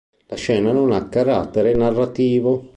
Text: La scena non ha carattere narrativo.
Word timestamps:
La 0.25 0.35
scena 0.35 0.71
non 0.71 0.93
ha 0.93 1.07
carattere 1.09 1.75
narrativo. 1.75 2.69